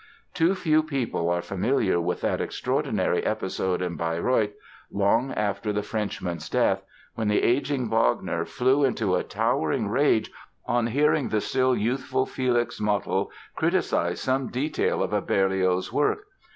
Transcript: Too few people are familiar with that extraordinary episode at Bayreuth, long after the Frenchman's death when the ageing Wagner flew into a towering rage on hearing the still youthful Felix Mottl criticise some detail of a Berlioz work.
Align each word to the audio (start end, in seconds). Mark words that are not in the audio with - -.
Too 0.33 0.55
few 0.55 0.81
people 0.81 1.29
are 1.29 1.43
familiar 1.43 2.01
with 2.01 2.21
that 2.21 2.41
extraordinary 2.41 3.23
episode 3.23 3.83
at 3.83 3.97
Bayreuth, 3.97 4.49
long 4.91 5.31
after 5.33 5.71
the 5.71 5.83
Frenchman's 5.83 6.49
death 6.49 6.81
when 7.13 7.27
the 7.27 7.43
ageing 7.43 7.87
Wagner 7.87 8.43
flew 8.45 8.83
into 8.83 9.13
a 9.13 9.23
towering 9.23 9.89
rage 9.89 10.31
on 10.65 10.87
hearing 10.87 11.29
the 11.29 11.39
still 11.39 11.77
youthful 11.77 12.25
Felix 12.25 12.79
Mottl 12.79 13.27
criticise 13.55 14.19
some 14.19 14.47
detail 14.47 15.03
of 15.03 15.13
a 15.13 15.21
Berlioz 15.21 15.93
work. 15.93 16.25